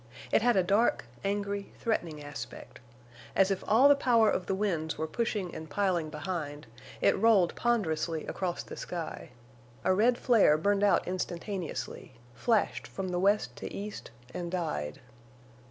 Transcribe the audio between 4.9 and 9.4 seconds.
were pushing and piling behind, it rolled ponderously across the sky.